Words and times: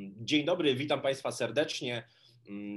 Dzień 0.00 0.44
dobry, 0.44 0.74
witam 0.74 1.00
Państwa 1.00 1.32
serdecznie. 1.32 2.08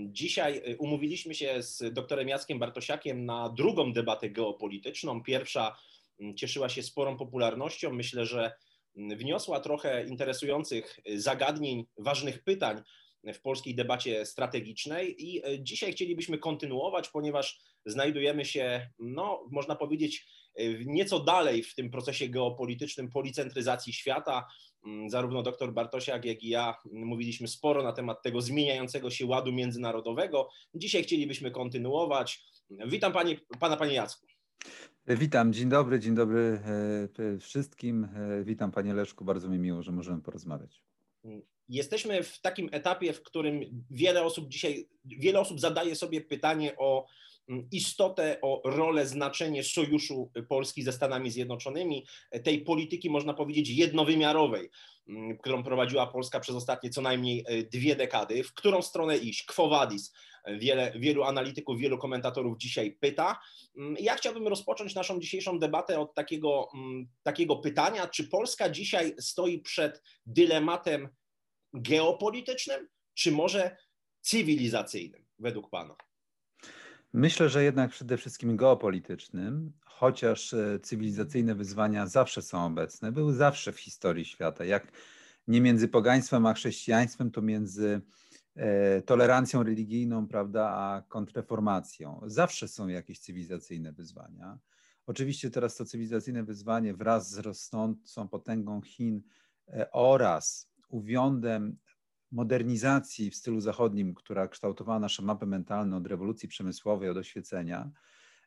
Dzisiaj 0.06 0.62
umówiliśmy 0.80 1.36
się 1.36 1.64
z 1.64 1.94
doktorem 1.94 2.28
Jackiem 2.28 2.60
Bartosiakiem 2.60 3.26
na 3.26 3.50
drugą 3.50 3.94
debatę 3.94 4.30
geopolityczną. 4.30 5.24
Pierwsza 5.24 5.78
cieszyła 6.36 6.70
się 6.70 6.84
sporą 6.84 7.18
popularnością. 7.18 7.94
Myślę, 7.94 8.26
że 8.26 8.52
wniosła 8.96 9.60
trochę 9.60 10.08
interesujących 10.08 11.00
zagadnień, 11.16 11.86
ważnych 11.98 12.44
pytań 12.44 12.82
w 13.34 13.42
polskiej 13.42 13.76
debacie 13.76 14.26
strategicznej 14.26 15.26
i 15.26 15.42
dzisiaj 15.60 15.92
chcielibyśmy 15.92 16.38
kontynuować, 16.38 17.10
ponieważ 17.10 17.60
znajdujemy 17.86 18.46
się, 18.46 18.90
no, 19.00 19.48
można 19.52 19.76
powiedzieć, 19.76 20.26
nieco 20.86 21.20
dalej 21.20 21.64
w 21.64 21.76
tym 21.76 21.90
procesie 21.90 22.30
geopolitycznym 22.30 23.10
policentryzacji 23.10 23.94
świata. 23.94 24.48
Zarówno 25.08 25.44
dr 25.44 25.74
Bartosiak, 25.74 26.26
jak 26.26 26.44
i 26.44 26.50
ja 26.50 26.76
mówiliśmy 26.92 27.48
sporo 27.48 27.84
na 27.84 27.94
temat 27.94 28.22
tego 28.22 28.42
zmieniającego 28.42 29.10
się 29.10 29.26
ładu 29.26 29.52
międzynarodowego. 29.52 30.50
Dzisiaj 30.76 31.04
chcielibyśmy 31.04 31.52
kontynuować. 31.52 32.46
Witam 32.88 33.14
pana, 33.60 33.78
panie 33.78 33.94
Jacku. 33.94 34.28
Witam, 35.08 35.54
dzień 35.54 35.70
dobry, 35.70 36.00
dzień 36.00 36.16
dobry 36.16 36.62
e, 37.20 37.38
wszystkim. 37.40 38.04
E, 38.04 38.44
witam 38.44 38.72
panie 38.72 38.94
Leszku, 38.94 39.26
bardzo 39.26 39.50
mi 39.50 39.60
miło, 39.60 39.84
że 39.84 39.92
możemy 39.92 40.22
porozmawiać. 40.22 40.84
Jesteśmy 41.70 42.24
w 42.24 42.42
takim 42.42 42.70
etapie, 42.72 43.14
w 43.14 43.24
którym 43.24 43.84
wiele 43.92 44.24
osób 44.24 44.50
dzisiaj, 44.50 44.88
wiele 45.06 45.40
osób 45.40 45.60
zadaje 45.60 45.96
sobie 45.96 46.22
pytanie 46.22 46.78
o 46.78 47.06
istotę, 47.72 48.38
o 48.42 48.62
rolę, 48.66 49.06
znaczenie 49.06 49.64
sojuszu 49.64 50.32
Polski 50.50 50.84
ze 50.84 50.92
Stanami 50.92 51.32
Zjednoczonymi, 51.32 52.08
tej 52.44 52.62
polityki, 52.62 53.10
można 53.10 53.34
powiedzieć, 53.34 53.70
jednowymiarowej, 53.70 54.70
którą 55.40 55.64
prowadziła 55.64 56.08
Polska 56.08 56.40
przez 56.40 56.56
ostatnie 56.56 56.90
co 56.90 57.02
najmniej 57.02 57.44
e, 57.48 57.64
dwie 57.64 57.96
dekady. 57.96 58.44
W 58.44 58.54
którą 58.54 58.82
stronę 58.82 59.18
iść? 59.18 59.44
Quo 59.44 59.70
vadis? 59.70 60.14
Wiele, 60.48 60.94
wielu 60.96 61.24
analityków, 61.24 61.80
wielu 61.80 61.98
komentatorów 61.98 62.58
dzisiaj 62.58 62.98
pyta. 63.00 63.40
Ja 64.00 64.16
chciałbym 64.16 64.48
rozpocząć 64.48 64.96
naszą 64.96 65.20
dzisiejszą 65.20 65.60
debatę 65.60 66.00
od 66.00 66.14
takiego, 66.14 66.68
takiego 67.24 67.56
pytania, 67.56 68.08
czy 68.08 68.28
Polska 68.28 68.70
dzisiaj 68.70 69.14
stoi 69.20 69.60
przed 69.60 70.04
dylematem 70.26 71.10
geopolitycznym, 71.74 72.88
czy 73.14 73.32
może 73.32 73.78
cywilizacyjnym, 74.22 75.26
według 75.40 75.70
Pana? 75.70 75.96
Myślę, 77.14 77.50
że 77.50 77.64
jednak 77.64 77.92
przede 77.92 78.18
wszystkim 78.18 78.58
geopolitycznym, 78.58 79.72
chociaż 79.86 80.54
e, 80.54 80.80
cywilizacyjne 80.80 81.56
wyzwania 81.56 82.08
zawsze 82.08 82.42
są 82.42 82.66
obecne, 82.66 83.12
były 83.12 83.34
zawsze 83.34 83.72
w 83.72 83.80
historii 83.80 84.26
świata. 84.26 84.66
Jak 84.66 84.92
nie 85.48 85.62
między 85.62 85.88
pogaństwem 85.88 86.46
a 86.46 86.54
chrześcijaństwem, 86.54 87.32
to 87.32 87.42
między 87.42 88.02
e, 88.56 89.02
tolerancją 89.02 89.64
religijną, 89.64 90.28
prawda, 90.28 90.70
a 90.70 91.04
kontreformacją. 91.08 92.22
Zawsze 92.26 92.68
są 92.68 92.88
jakieś 92.88 93.20
cywilizacyjne 93.20 93.92
wyzwania. 93.92 94.60
Oczywiście 95.08 95.50
teraz 95.50 95.76
to 95.76 95.86
cywilizacyjne 95.86 96.44
wyzwanie 96.44 96.94
wraz 96.94 97.30
z 97.30 97.38
rosnącą 97.38 98.28
potęgą 98.28 98.82
Chin 98.82 99.22
e, 99.68 99.92
oraz 99.92 100.72
uwiądem 100.90 101.78
modernizacji 102.32 103.32
w 103.32 103.36
stylu 103.36 103.60
zachodnim, 103.60 104.14
która 104.14 104.48
kształtowała 104.48 105.00
nasze 105.00 105.24
mapy 105.24 105.46
mentalne 105.46 105.98
od 105.98 106.08
rewolucji 106.08 106.50
przemysłowej, 106.50 107.10
od 107.10 107.18
oświecenia, 107.18 107.92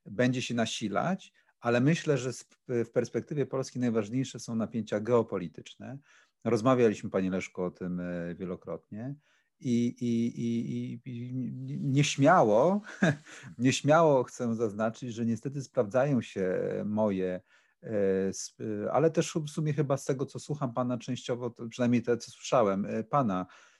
będzie 0.06 0.43
się 0.43 0.55
nasilać, 0.55 1.33
ale 1.61 1.81
myślę, 1.81 2.19
że 2.19 2.31
w 2.69 2.91
perspektywie 2.91 3.47
Polski 3.47 3.78
najważniejsze 3.78 4.41
są 4.41 4.56
napięcia 4.56 5.00
geopolityczne. 5.00 5.99
Rozmawialiśmy, 6.45 7.11
Panie 7.11 7.31
Leszku, 7.31 7.62
o 7.62 7.71
tym 7.71 8.00
e, 8.00 8.34
wielokrotnie. 8.34 9.15
I, 9.61 9.87
i, 9.87 10.41
i, 10.41 11.01
i 11.05 11.34
nieśmiało, 11.81 12.81
nieśmiało 13.59 14.25
chcę 14.25 14.55
zaznaczyć, 14.55 15.15
że 15.15 15.27
niestety 15.27 15.62
sprawdzają 15.62 16.22
się 16.22 16.59
moje, 16.84 17.41
e, 17.83 18.93
ale 18.93 19.11
też 19.11 19.34
w 19.47 19.51
sumie 19.51 19.72
chyba 19.72 19.97
z 19.97 20.05
tego, 20.05 20.27
co 20.27 20.39
słucham 20.39 20.75
Pana 20.75 20.99
częściowo, 20.99 21.51
przynajmniej 21.71 22.03
te, 22.03 22.16
co 22.16 22.31
słyszałem, 22.31 22.87
e, 22.87 23.05
Pana 23.05 23.47
E, 23.47 23.74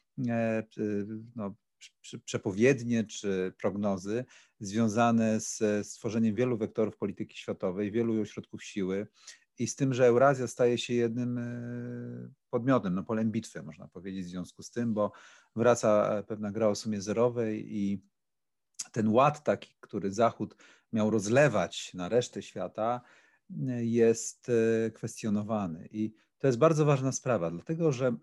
no, 1.37 1.55
przepowiednie 2.25 3.05
czy 3.05 3.53
prognozy 3.61 4.25
związane 4.61 5.41
z 5.41 5.87
stworzeniem 5.87 6.35
wielu 6.35 6.59
wektorów 6.59 6.97
polityki 6.97 7.39
światowej, 7.39 7.93
wielu 7.93 8.21
ośrodków 8.21 8.65
siły 8.65 9.07
i 9.59 9.67
z 9.67 9.77
tym, 9.77 9.95
że 9.95 10.07
Eurazja 10.07 10.47
staje 10.47 10.79
się 10.79 10.95
jednym 10.95 11.39
e, 11.39 12.33
podmiotem, 12.51 12.95
no 12.95 13.03
polem 13.03 13.31
bitwy, 13.31 13.63
można 13.63 13.89
powiedzieć, 13.89 14.27
w 14.27 14.29
związku 14.29 14.63
z 14.63 14.71
tym, 14.71 14.95
bo 14.95 15.13
wraca 15.57 16.23
pewna 16.23 16.51
gra 16.51 16.69
o 16.69 16.75
sumie 16.75 17.01
zerowej 17.01 17.77
i 17.77 18.03
ten 18.93 19.09
ład 19.09 19.45
taki, 19.45 19.75
który 19.81 20.13
Zachód 20.13 20.57
miał 20.93 21.11
rozlewać 21.11 21.95
na 21.95 22.09
resztę 22.09 22.43
świata, 22.43 23.01
jest 23.81 24.49
e, 24.49 24.91
kwestionowany. 24.91 25.89
I 25.93 26.15
to 26.39 26.47
jest 26.47 26.59
bardzo 26.59 26.85
ważna 26.85 27.13
sprawa, 27.13 27.51
dlatego 27.51 27.93
że 27.93 28.17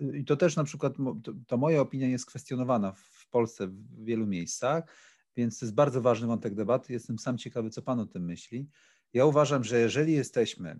i 0.00 0.24
to 0.24 0.36
też 0.36 0.56
na 0.56 0.64
przykład, 0.64 0.94
to, 1.46 1.56
moja 1.56 1.80
opinia 1.80 2.08
jest 2.08 2.26
kwestionowana 2.26 2.92
w 2.92 3.28
Polsce 3.30 3.66
w 3.66 4.04
wielu 4.04 4.26
miejscach, 4.26 4.84
więc 5.36 5.58
to 5.58 5.66
jest 5.66 5.74
bardzo 5.74 6.00
ważny 6.00 6.26
wątek 6.26 6.54
debaty. 6.54 6.92
Jestem 6.92 7.18
sam 7.18 7.38
ciekawy, 7.38 7.70
co 7.70 7.82
Pan 7.82 8.00
o 8.00 8.06
tym 8.06 8.24
myśli. 8.24 8.68
Ja 9.12 9.24
uważam, 9.24 9.64
że 9.64 9.78
jeżeli 9.78 10.12
jesteśmy 10.12 10.70
e, 10.70 10.76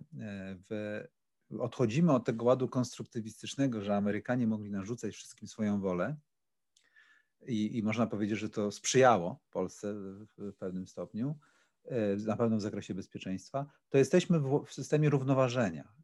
w, 0.69 1.01
odchodzimy 1.59 2.13
od 2.13 2.25
tego 2.25 2.45
ładu 2.45 2.67
konstruktywistycznego, 2.67 3.81
że 3.81 3.95
Amerykanie 3.95 4.47
mogli 4.47 4.71
narzucać 4.71 5.15
wszystkim 5.15 5.47
swoją 5.47 5.81
wolę, 5.81 6.15
i, 7.47 7.77
i 7.77 7.83
można 7.83 8.07
powiedzieć, 8.07 8.39
że 8.39 8.49
to 8.49 8.71
sprzyjało 8.71 9.39
Polsce 9.51 9.93
w, 9.93 10.25
w 10.37 10.55
pewnym 10.57 10.87
stopniu, 10.87 11.39
e, 11.85 12.15
na 12.15 12.37
pewno 12.37 12.57
w 12.57 12.61
zakresie 12.61 12.93
bezpieczeństwa, 12.93 13.65
to 13.89 13.97
jesteśmy 13.97 14.39
w, 14.39 14.65
w 14.65 14.73
systemie 14.73 15.09
równoważenia 15.09 15.98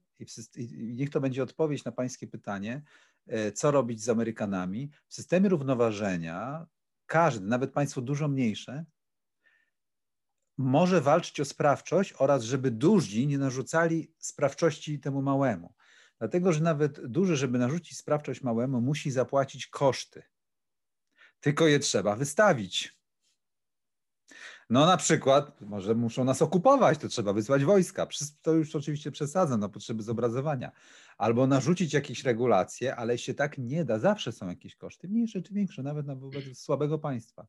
i 0.56 0.94
niech 0.94 1.10
to 1.10 1.22
będzie 1.22 1.44
odpowiedź 1.44 1.86
na 1.86 1.92
Pańskie 1.92 2.28
pytanie, 2.28 2.82
e, 3.28 3.52
co 3.52 3.72
robić 3.72 4.04
z 4.04 4.10
Amerykanami. 4.10 4.92
W 5.08 5.14
systemie 5.14 5.50
równoważenia 5.50 6.68
każdy, 7.06 7.46
nawet 7.46 7.72
państwo 7.72 8.02
dużo 8.02 8.28
mniejsze, 8.28 8.86
może 10.58 11.02
walczyć 11.02 11.40
o 11.40 11.46
sprawczość 11.46 12.14
oraz 12.18 12.44
żeby 12.44 12.72
duzi 12.72 13.28
nie 13.28 13.38
narzucali 13.38 14.14
sprawczości 14.18 15.00
temu 15.00 15.22
małemu. 15.22 15.74
Dlatego, 16.20 16.54
że 16.54 16.62
nawet 16.62 17.06
duży, 17.06 17.36
żeby 17.36 17.58
narzucić 17.58 17.98
sprawczość 17.98 18.42
małemu, 18.42 18.82
musi 18.82 19.12
zapłacić 19.12 19.68
koszty. 19.68 20.24
Tylko 21.40 21.68
je 21.68 21.80
trzeba 21.80 22.16
wystawić. 22.16 22.95
No 24.70 24.86
na 24.86 24.98
przykład, 24.98 25.62
może 25.62 25.96
muszą 25.96 26.24
nas 26.24 26.42
okupować, 26.42 26.98
to 26.98 27.08
trzeba 27.08 27.34
wysłać 27.34 27.66
wojska. 27.66 28.08
To 28.42 28.54
już 28.54 28.76
oczywiście 28.76 29.12
przesadzam 29.12 29.60
na 29.60 29.70
potrzeby 29.70 30.04
zobrazowania. 30.04 30.72
Albo 31.18 31.48
narzucić 31.48 31.94
jakieś 31.94 32.24
regulacje, 32.24 32.96
ale 32.96 33.18
się 33.18 33.34
tak 33.34 33.58
nie 33.58 33.86
da. 33.86 34.00
Zawsze 34.00 34.32
są 34.32 34.48
jakieś 34.48 34.76
koszty, 34.76 35.08
mniejsze 35.08 35.42
czy 35.42 35.54
większe, 35.54 35.84
nawet 35.84 36.08
na 36.08 36.16
wobec 36.16 36.58
słabego 36.60 37.00
państwa. 37.00 37.48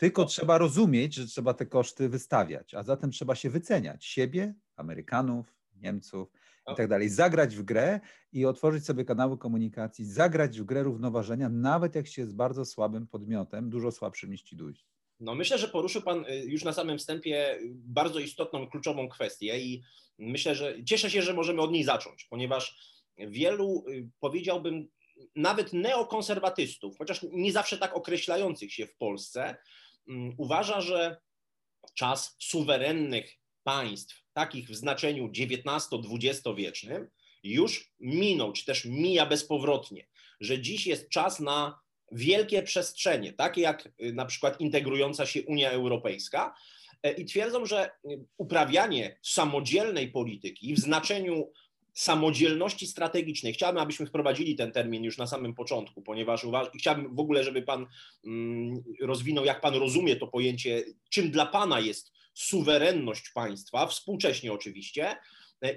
Tylko 0.00 0.24
trzeba 0.24 0.58
rozumieć, 0.58 1.14
że 1.14 1.26
trzeba 1.26 1.54
te 1.54 1.66
koszty 1.66 2.08
wystawiać, 2.08 2.74
a 2.74 2.82
zatem 2.82 3.10
trzeba 3.10 3.34
się 3.34 3.50
wyceniać 3.50 4.04
siebie, 4.04 4.54
Amerykanów, 4.76 5.56
Niemców 5.76 6.32
i 6.72 6.74
tak 6.76 6.88
dalej. 6.88 7.08
Zagrać 7.08 7.56
w 7.56 7.62
grę 7.62 8.00
i 8.32 8.46
otworzyć 8.46 8.84
sobie 8.84 9.04
kanały 9.04 9.38
komunikacji, 9.38 10.04
zagrać 10.04 10.60
w 10.60 10.64
grę 10.64 10.82
równoważenia, 10.82 11.48
nawet 11.48 11.94
jak 11.94 12.06
się 12.06 12.22
jest 12.22 12.34
bardzo 12.34 12.64
słabym 12.64 13.06
podmiotem, 13.06 13.70
dużo 13.70 13.92
słabszym 13.92 14.30
niż 14.30 14.42
ci 14.42 14.56
duzi. 14.56 14.84
No 15.20 15.34
myślę, 15.34 15.58
że 15.58 15.68
poruszył 15.68 16.02
Pan 16.02 16.24
y, 16.24 16.44
już 16.46 16.64
na 16.64 16.72
samym 16.72 16.98
wstępie 16.98 17.58
bardzo 17.72 18.18
istotną, 18.18 18.68
kluczową 18.68 19.08
kwestię 19.08 19.60
i 19.60 19.82
myślę, 20.18 20.54
że 20.54 20.84
cieszę 20.84 21.10
się, 21.10 21.22
że 21.22 21.34
możemy 21.34 21.62
od 21.62 21.72
niej 21.72 21.84
zacząć, 21.84 22.24
ponieważ 22.24 22.78
wielu, 23.18 23.84
y, 23.88 24.08
powiedziałbym, 24.20 24.88
nawet 25.36 25.72
neokonserwatystów, 25.72 26.98
chociaż 26.98 27.20
nie 27.32 27.52
zawsze 27.52 27.78
tak 27.78 27.96
określających 27.96 28.72
się 28.72 28.86
w 28.86 28.96
Polsce, 28.96 29.56
mm, 30.08 30.34
uważa, 30.38 30.80
że 30.80 31.20
czas 31.94 32.36
suwerennych 32.38 33.38
państw, 33.62 34.24
takich 34.32 34.68
w 34.68 34.74
znaczeniu 34.74 35.30
XIX-XX 35.38 36.42
wiecznym, 36.56 37.10
już 37.42 37.92
minął, 38.00 38.52
czy 38.52 38.64
też 38.64 38.84
mija 38.84 39.26
bezpowrotnie, 39.26 40.06
że 40.40 40.60
dziś 40.60 40.86
jest 40.86 41.08
czas 41.08 41.40
na 41.40 41.80
wielkie 42.12 42.62
przestrzenie, 42.62 43.32
takie 43.32 43.60
jak 43.60 43.88
y, 44.02 44.12
na 44.12 44.24
przykład 44.24 44.60
integrująca 44.60 45.26
się 45.26 45.42
Unia 45.42 45.70
Europejska, 45.70 46.54
e, 47.02 47.12
i 47.12 47.24
twierdzą, 47.24 47.66
że 47.66 47.90
y, 48.10 48.20
uprawianie 48.36 49.18
samodzielnej 49.22 50.08
polityki 50.08 50.74
w 50.74 50.78
znaczeniu 50.78 51.52
samodzielności 51.94 52.86
strategicznej. 52.86 53.52
Chciałbym, 53.52 53.82
abyśmy 53.82 54.06
wprowadzili 54.06 54.56
ten 54.56 54.72
termin 54.72 55.04
już 55.04 55.18
na 55.18 55.26
samym 55.26 55.54
początku, 55.54 56.02
ponieważ 56.02 56.44
uważ- 56.44 56.70
chciałbym 56.78 57.16
w 57.16 57.20
ogóle, 57.20 57.44
żeby 57.44 57.62
Pan 57.62 57.86
mm, 58.24 58.82
rozwinął, 59.00 59.44
jak 59.44 59.60
Pan 59.60 59.74
rozumie 59.74 60.16
to 60.16 60.26
pojęcie, 60.26 60.84
czym 61.10 61.30
dla 61.30 61.46
Pana 61.46 61.80
jest 61.80 62.12
suwerenność 62.34 63.30
państwa, 63.34 63.86
współcześnie 63.86 64.52
oczywiście, 64.52 65.16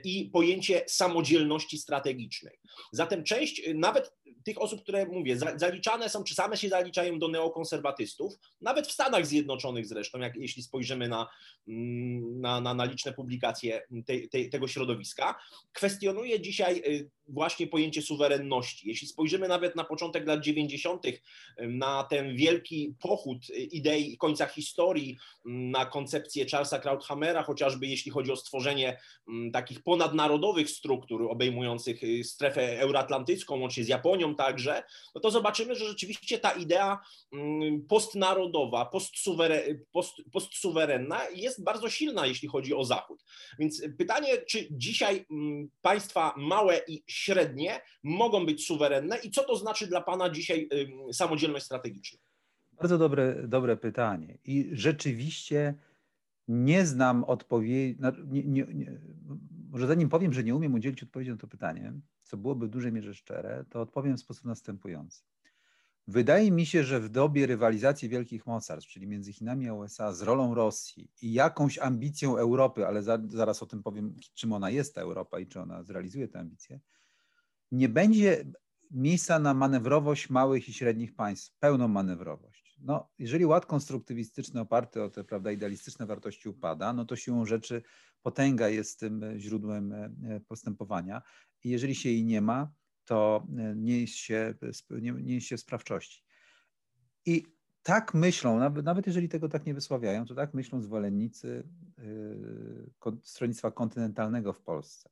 i 0.03 0.29
pojęcie 0.33 0.81
samodzielności 0.87 1.77
strategicznej. 1.77 2.59
Zatem 2.91 3.23
część 3.23 3.61
nawet 3.75 4.13
tych 4.43 4.61
osób, 4.61 4.83
które 4.83 5.05
mówię, 5.05 5.37
zaliczane 5.55 6.09
są, 6.09 6.23
czy 6.23 6.35
same 6.35 6.57
się 6.57 6.69
zaliczają 6.69 7.19
do 7.19 7.27
neokonserwatystów, 7.27 8.33
nawet 8.61 8.87
w 8.87 8.91
Stanach 8.91 9.27
Zjednoczonych 9.27 9.87
zresztą, 9.87 10.19
jak 10.19 10.35
jeśli 10.35 10.63
spojrzymy 10.63 11.09
na, 11.09 11.27
mm, 11.67 12.41
na, 12.41 12.61
na, 12.61 12.73
na 12.73 12.85
liczne 12.85 13.13
publikacje 13.13 13.81
te, 14.05 14.27
te, 14.27 14.45
tego 14.45 14.67
środowiska, 14.67 15.35
kwestionuje 15.73 16.41
dzisiaj 16.41 16.81
y, 16.87 17.09
właśnie 17.27 17.67
pojęcie 17.67 18.01
suwerenności. 18.01 18.87
Jeśli 18.87 19.07
spojrzymy 19.07 19.47
nawet 19.47 19.75
na 19.75 19.83
początek 19.83 20.27
lat 20.27 20.41
90., 20.41 21.03
na 21.57 22.03
ten 22.03 22.35
wielki 22.35 22.95
pochód 22.99 23.49
idei 23.49 24.17
końca 24.17 24.45
historii, 24.45 25.17
na 25.45 25.85
koncepcję 25.85 26.45
Charlesa 26.51 26.79
Krauthammera, 26.79 27.43
chociażby 27.43 27.87
jeśli 27.87 28.11
chodzi 28.11 28.31
o 28.31 28.35
stworzenie 28.35 28.99
takich 29.53 29.72
ponadnarodowych 29.79 30.69
struktur 30.69 31.31
obejmujących 31.31 32.03
y, 32.03 32.23
strefę 32.23 32.79
euroatlantycką, 32.79 33.59
łącznie 33.59 33.83
z 33.83 33.87
Japonią 33.87 34.35
także, 34.35 34.83
no 35.15 35.21
to 35.21 35.31
zobaczymy, 35.31 35.75
że 35.75 35.85
rzeczywiście 35.85 36.39
ta 36.39 36.51
idea 36.51 36.99
postnarodowa, 37.89 38.85
post, 38.85 40.21
postsuwerenna 40.31 41.19
jest 41.35 41.63
bardzo 41.63 41.89
silna, 41.89 42.25
jeśli 42.25 42.47
chodzi 42.47 42.73
o 42.73 42.85
Zachód. 42.85 43.23
Więc 43.59 43.81
pytanie, 43.97 44.37
czy 44.37 44.67
dzisiaj 44.71 45.25
państwa 45.81 46.33
małe 46.37 46.81
i 46.87 47.03
średnie 47.07 47.81
mogą 48.03 48.45
być 48.45 48.65
suwerenne 48.65 49.17
i 49.23 49.31
co 49.31 49.43
to 49.43 49.55
znaczy 49.55 49.87
dla 49.87 50.01
Pana 50.01 50.29
dzisiaj 50.29 50.69
samodzielność 51.11 51.65
strategiczna? 51.65 52.19
Bardzo 52.71 52.97
dobre, 52.97 53.47
dobre 53.47 53.77
pytanie. 53.77 54.37
I 54.45 54.69
rzeczywiście 54.71 55.75
nie 56.47 56.85
znam 56.85 57.23
odpowiedzi. 57.23 57.97
No, 57.99 58.11
nie, 58.25 58.43
nie, 58.43 58.65
nie, 58.73 58.99
może 59.73 59.87
zanim 59.87 60.09
powiem, 60.09 60.33
że 60.33 60.43
nie 60.43 60.55
umiem 60.55 60.73
udzielić 60.73 61.03
odpowiedzi 61.03 61.31
na 61.31 61.37
to 61.37 61.47
pytanie, 61.47 61.93
co 62.23 62.37
byłoby 62.37 62.67
w 62.67 62.69
dużej 62.69 62.91
mierze 62.91 63.13
szczere, 63.13 63.65
to 63.69 63.81
odpowiem 63.81 64.17
w 64.17 64.19
sposób 64.19 64.45
następujący. 64.45 65.23
Wydaje 66.07 66.51
mi 66.51 66.65
się, 66.65 66.83
że 66.83 66.99
w 66.99 67.09
dobie 67.09 67.47
rywalizacji 67.47 68.09
wielkich 68.09 68.45
mocarstw, 68.45 68.89
czyli 68.89 69.07
między 69.07 69.33
Chinami 69.33 69.69
a 69.69 69.73
USA, 69.73 70.13
z 70.13 70.21
rolą 70.21 70.53
Rosji 70.53 71.11
i 71.21 71.33
jakąś 71.33 71.79
ambicją 71.79 72.37
Europy, 72.37 72.87
ale 72.87 73.03
za, 73.03 73.19
zaraz 73.27 73.63
o 73.63 73.65
tym 73.65 73.83
powiem, 73.83 74.15
czym 74.33 74.53
ona 74.53 74.69
jest 74.69 74.95
ta 74.95 75.01
Europa 75.01 75.39
i 75.39 75.47
czy 75.47 75.59
ona 75.59 75.83
zrealizuje 75.83 76.27
te 76.27 76.39
ambicje, 76.39 76.79
nie 77.71 77.89
będzie 77.89 78.45
miejsca 78.91 79.39
na 79.39 79.53
manewrowość 79.53 80.29
małych 80.29 80.69
i 80.69 80.73
średnich 80.73 81.15
państw, 81.15 81.57
pełną 81.59 81.87
manewrowość. 81.87 82.79
No, 82.81 83.09
jeżeli 83.19 83.45
ład 83.45 83.65
konstruktywistyczny 83.65 84.61
oparty 84.61 85.03
o 85.03 85.09
te 85.09 85.23
prawda, 85.23 85.51
idealistyczne 85.51 86.05
wartości 86.05 86.49
upada, 86.49 86.93
no 86.93 87.05
to 87.05 87.15
siłą 87.15 87.45
rzeczy 87.45 87.83
potęga 88.23 88.69
jest 88.69 88.99
tym 88.99 89.25
źródłem 89.37 89.93
e, 89.93 90.39
postępowania 90.47 91.21
i 91.63 91.69
jeżeli 91.69 91.95
się 91.95 92.09
jej 92.09 92.25
nie 92.25 92.41
ma, 92.41 92.71
to 93.05 93.47
e, 93.57 93.75
nie 93.75 94.01
jest 94.01 94.13
się, 94.13 94.53
nie, 94.89 95.11
nie 95.11 95.35
jest 95.35 95.47
się 95.47 95.57
sprawczości. 95.57 96.23
I 97.25 97.45
tak 97.83 98.13
myślą, 98.13 98.59
nawet, 98.59 98.85
nawet 98.85 99.07
jeżeli 99.07 99.29
tego 99.29 99.49
tak 99.49 99.65
nie 99.65 99.73
wysławiają, 99.73 100.25
to 100.25 100.35
tak 100.35 100.53
myślą 100.53 100.81
zwolennicy 100.81 101.67
yy, 101.97 103.17
stronnictwa 103.23 103.71
kontynentalnego 103.71 104.53
w 104.53 104.61
Polsce 104.61 105.09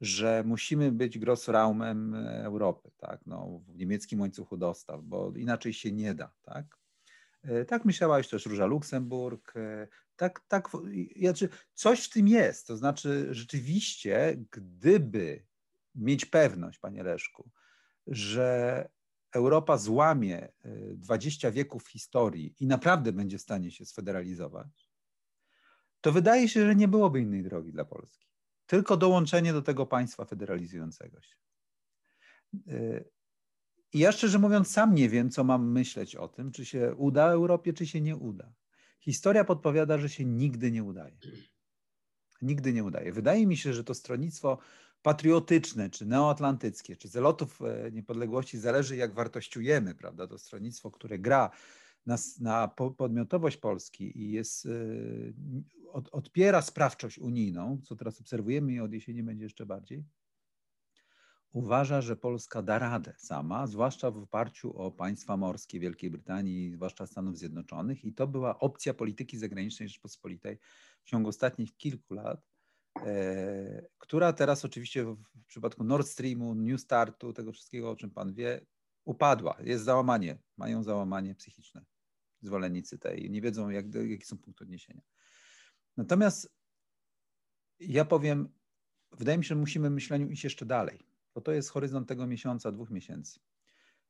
że 0.00 0.42
musimy 0.46 0.92
być 0.92 1.18
Grossraumem 1.18 2.14
Europy, 2.28 2.90
tak, 2.96 3.20
no, 3.26 3.60
w 3.68 3.76
niemieckim 3.76 4.20
łańcuchu 4.20 4.56
dostaw, 4.56 5.02
bo 5.02 5.32
inaczej 5.36 5.72
się 5.72 5.92
nie 5.92 6.14
da, 6.14 6.32
tak. 6.42 6.78
E, 7.46 7.64
tak 7.64 7.84
myślała 7.84 8.18
już 8.18 8.28
też 8.28 8.46
Róża 8.46 8.66
Luksemburg, 8.66 9.56
e, 9.56 9.88
tak, 10.16 10.40
tak, 10.48 10.68
znaczy 11.16 11.48
coś 11.74 12.04
w 12.04 12.10
tym 12.10 12.28
jest, 12.28 12.66
to 12.66 12.76
znaczy 12.76 13.28
rzeczywiście, 13.30 14.36
gdyby 14.50 15.46
mieć 15.94 16.24
pewność, 16.24 16.78
panie 16.78 17.02
Leszku, 17.02 17.50
że 18.06 18.88
Europa 19.32 19.78
złamie 19.78 20.48
20 20.94 21.48
e, 21.48 21.52
wieków 21.52 21.88
historii 21.88 22.54
i 22.60 22.66
naprawdę 22.66 23.12
będzie 23.12 23.38
w 23.38 23.42
stanie 23.42 23.70
się 23.70 23.84
sfederalizować, 23.84 24.90
to 26.00 26.12
wydaje 26.12 26.48
się, 26.48 26.66
że 26.66 26.76
nie 26.76 26.88
byłoby 26.88 27.20
innej 27.20 27.42
drogi 27.42 27.72
dla 27.72 27.84
Polski 27.84 28.26
tylko 28.66 28.96
dołączenie 28.96 29.52
do 29.52 29.62
tego 29.62 29.86
państwa 29.86 30.24
federalizującego 30.24 31.22
się. 31.22 31.36
I 33.96 33.98
ja 33.98 34.12
szczerze 34.12 34.38
mówiąc, 34.38 34.70
sam 34.70 34.94
nie 34.94 35.08
wiem, 35.08 35.30
co 35.30 35.44
mam 35.44 35.72
myśleć 35.72 36.16
o 36.16 36.28
tym, 36.28 36.52
czy 36.52 36.64
się 36.64 36.94
uda 36.94 37.30
Europie, 37.30 37.72
czy 37.72 37.86
się 37.86 38.00
nie 38.00 38.16
uda. 38.16 38.52
Historia 39.00 39.44
podpowiada, 39.44 39.98
że 39.98 40.08
się 40.08 40.24
nigdy 40.24 40.70
nie 40.70 40.84
udaje. 40.84 41.16
Nigdy 42.42 42.72
nie 42.72 42.84
udaje. 42.84 43.12
Wydaje 43.12 43.46
mi 43.46 43.56
się, 43.56 43.72
że 43.72 43.84
to 43.84 43.94
stronnictwo 43.94 44.58
patriotyczne, 45.02 45.90
czy 45.90 46.06
neoatlantyckie, 46.06 46.96
czy 46.96 47.08
zelotów 47.08 47.62
e, 47.62 47.90
niepodległości, 47.92 48.58
zależy 48.58 48.96
jak 48.96 49.14
wartościujemy, 49.14 49.94
prawda? 49.94 50.26
To 50.26 50.38
stronnictwo, 50.38 50.90
które 50.90 51.18
gra 51.18 51.50
na, 52.06 52.16
na 52.40 52.68
podmiotowość 52.96 53.56
Polski 53.56 54.18
i 54.18 54.30
jest, 54.30 54.66
e, 54.66 54.70
od, 55.92 56.08
odpiera 56.12 56.62
sprawczość 56.62 57.18
unijną, 57.18 57.80
co 57.84 57.96
teraz 57.96 58.20
obserwujemy 58.20 58.72
i 58.72 58.80
od 58.80 58.92
jesieni 58.92 59.22
będzie 59.22 59.44
jeszcze 59.44 59.66
bardziej, 59.66 60.04
uważa, 61.56 62.00
że 62.00 62.16
Polska 62.16 62.62
da 62.62 62.78
radę 62.78 63.14
sama, 63.18 63.66
zwłaszcza 63.66 64.10
w 64.10 64.16
oparciu 64.16 64.78
o 64.78 64.90
państwa 64.90 65.36
morskie 65.36 65.80
Wielkiej 65.80 66.10
Brytanii, 66.10 66.72
zwłaszcza 66.72 67.06
Stanów 67.06 67.38
Zjednoczonych. 67.38 68.04
I 68.04 68.12
to 68.12 68.26
była 68.26 68.58
opcja 68.58 68.94
polityki 68.94 69.38
zagranicznej 69.38 69.88
Rzeczpospolitej 69.88 70.58
w 71.04 71.10
ciągu 71.10 71.28
ostatnich 71.28 71.76
kilku 71.76 72.14
lat, 72.14 72.46
e, 72.96 73.86
która 73.98 74.32
teraz 74.32 74.64
oczywiście 74.64 75.04
w, 75.04 75.44
przypadku 75.46 75.84
Nord 75.84 76.06
Streamu, 76.06 76.54
New 76.54 76.80
Startu, 76.80 77.32
tego 77.32 77.52
wszystkiego, 77.52 77.90
o 77.90 77.96
czym 77.96 78.10
pan 78.10 78.34
wie, 78.34 78.66
upadła. 79.04 79.56
Jest 79.60 79.84
załamanie, 79.84 80.38
mają 80.56 80.82
załamanie 80.82 81.34
psychiczne 81.34 81.84
zwolennicy 82.42 82.98
tej, 82.98 83.30
nie 83.30 83.40
wiedzą, 83.40 83.70
jak, 83.70 83.94
jakie 83.94 84.26
są 84.26 84.38
punkty 84.38 84.64
odniesienia. 84.64 85.02
Natomiast 85.96 86.56
ja 87.80 88.04
powiem, 88.04 88.48
wydaje 89.12 89.38
mi 89.38 89.44
się, 89.44 89.48
że 89.48 89.54
musimy 89.54 89.90
w 89.90 89.92
myśleniu 89.92 90.28
iść 90.28 90.44
jeszcze 90.44 90.66
dalej, 90.66 91.15
bo 91.36 91.40
to 91.40 91.52
jest 91.52 91.70
horyzont 91.70 92.08
tego 92.08 92.26
miesiąca, 92.26 92.72
dwóch 92.72 92.90
miesięcy. 92.90 93.40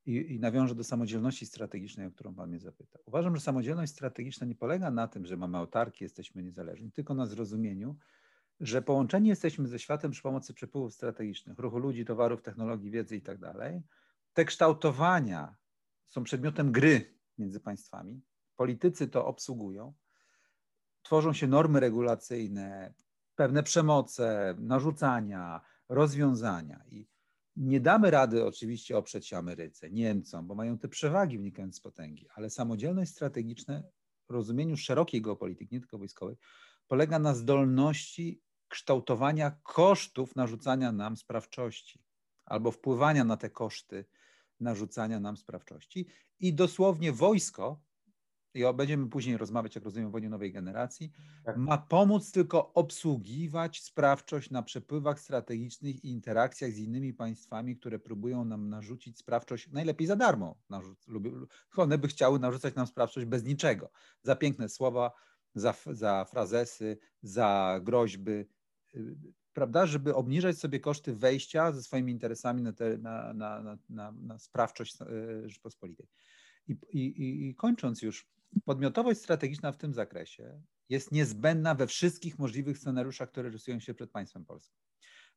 I, 0.07 0.35
I 0.35 0.41
nawiążę 0.41 0.75
do 0.75 0.85
samodzielności 0.85 1.47
strategicznej, 1.47 2.07
o 2.07 2.11
którą 2.11 2.35
Pan 2.35 2.49
mnie 2.49 2.61
zapytał. 2.61 3.03
Uważam, 3.07 3.37
że 3.37 3.43
samodzielność 3.43 3.93
strategiczna 3.93 4.47
nie 4.47 4.55
polega 4.55 4.91
na 4.91 5.09
tym, 5.09 5.27
że 5.27 5.37
mamy 5.37 5.59
autarki, 5.59 6.05
jesteśmy 6.05 6.43
niezależni, 6.43 6.93
tylko 6.93 7.15
na 7.15 7.27
zrozumieniu, 7.27 7.97
że 8.61 8.83
połączeni 8.83 9.29
jesteśmy 9.29 9.69
ze 9.69 9.79
światem 9.79 10.11
przy 10.11 10.23
pomocy 10.23 10.55
przepływów 10.55 10.95
strategicznych, 10.95 11.59
ruchu 11.59 11.79
ludzi, 11.79 12.05
towarów, 12.05 12.43
technologii, 12.43 12.91
wiedzy 12.91 13.17
i 13.17 13.23
tak 13.23 13.39
dalej. 13.39 13.83
Te 14.33 14.45
kształtowania 14.45 15.57
są 16.05 16.25
przedmiotem 16.25 16.73
gry 16.73 17.15
między 17.39 17.61
państwami. 17.61 18.23
Politycy 18.57 19.09
to 19.09 19.27
obsługują 19.27 19.95
tworzą 21.03 21.33
się 21.33 21.47
normy 21.47 21.81
regulacyjne, 21.81 22.95
pewne 23.35 23.63
przemoce, 23.63 24.55
narzucania, 24.59 25.61
rozwiązania. 25.89 26.85
I 26.89 27.07
nie 27.57 27.81
damy 27.81 28.11
rady 28.11 28.45
oczywiście 28.45 28.99
oprzeć 28.99 29.27
się 29.27 29.37
Ameryce, 29.37 29.91
Niemcom, 29.91 30.47
bo 30.47 30.55
mają 30.55 30.79
te 30.79 30.89
przewagi 30.89 31.39
wynikające 31.39 31.77
z 31.77 31.81
potęgi, 31.81 32.27
ale 32.35 32.51
samodzielność 32.51 33.11
strategiczna 33.11 33.83
w 34.29 34.33
rozumieniu 34.33 34.77
szerokiej 34.77 35.23
geopolityki, 35.23 35.75
nie 35.75 35.81
tylko 35.81 35.99
wojskowej, 35.99 36.37
polega 36.87 37.19
na 37.19 37.35
zdolności 37.35 38.43
kształtowania 38.69 39.51
kosztów 39.63 40.37
narzucania 40.37 40.93
nam 40.93 41.17
sprawczości 41.17 42.03
albo 42.45 42.71
wpływania 42.71 43.25
na 43.25 43.37
te 43.37 43.51
koszty 43.51 44.05
narzucania 44.61 45.21
nam 45.21 45.37
sprawczości. 45.37 46.07
I 46.41 46.55
dosłownie 46.55 47.13
wojsko 47.13 47.81
i 48.57 48.75
będziemy 48.75 49.09
później 49.09 49.37
rozmawiać, 49.37 49.75
jak 49.75 49.85
rozumiem, 49.85 50.09
o 50.09 50.11
wojnie 50.11 50.29
nowej 50.29 50.53
generacji, 50.53 51.13
tak. 51.45 51.57
ma 51.57 51.79
pomóc 51.79 52.33
tylko 52.33 52.73
obsługiwać 52.73 53.83
sprawczość 53.83 54.51
na 54.51 54.63
przepływach 54.63 55.21
strategicznych 55.21 56.05
i 56.05 56.11
interakcjach 56.11 56.73
z 56.73 56.79
innymi 56.79 57.15
państwami, 57.15 57.77
które 57.77 57.99
próbują 57.99 58.45
nam 58.45 58.69
narzucić 58.69 59.19
sprawczość 59.19 59.71
najlepiej 59.73 60.07
za 60.07 60.17
darmo. 60.17 60.59
one 61.77 61.99
by 61.99 62.09
chciały 62.09 62.39
narzucać 62.39 62.75
nam 62.75 62.87
sprawczość 62.87 63.27
bez 63.27 63.45
niczego. 63.45 63.91
Za 64.23 64.37
piękne 64.37 64.69
słowa, 64.69 65.13
za, 65.55 65.75
za 65.87 66.25
frazesy, 66.25 66.99
za 67.23 67.81
groźby, 67.83 68.45
y, 68.95 69.17
prawda, 69.53 69.87
żeby 69.87 70.15
obniżać 70.15 70.59
sobie 70.59 70.81
koszty 70.81 71.15
wejścia 71.15 71.73
ze 71.73 71.83
swoimi 71.83 72.13
interesami 72.13 72.63
na, 72.63 72.73
te, 72.73 72.99
na, 72.99 73.33
na, 73.33 73.79
na, 73.89 74.13
na 74.13 74.39
sprawczość 74.39 74.99
y, 75.01 75.49
Rzeczpospolitej. 75.49 76.07
I, 76.69 76.73
i, 76.93 77.49
I 77.49 77.55
kończąc 77.55 78.03
już, 78.03 78.29
podmiotowość 78.65 79.21
strategiczna 79.21 79.73
w 79.73 79.77
tym 79.77 79.95
zakresie 79.95 80.63
jest 80.89 81.13
niezbędna 81.13 81.75
we 81.75 81.87
wszystkich 81.87 82.39
możliwych 82.39 82.79
scenariuszach, 82.79 83.31
które 83.31 83.51
rysują 83.51 83.81
się 83.81 83.95
przed 83.95 84.11
państwem 84.11 84.45
polskim. 84.45 84.81